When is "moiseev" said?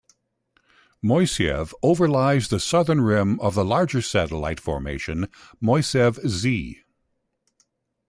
1.03-1.73, 5.61-6.15